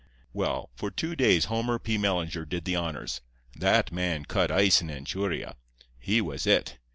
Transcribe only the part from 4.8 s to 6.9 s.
in Anchuria. He was It.